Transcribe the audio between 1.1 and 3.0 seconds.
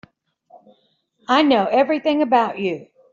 I know everything about you.